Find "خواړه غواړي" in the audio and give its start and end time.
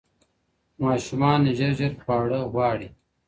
2.03-2.89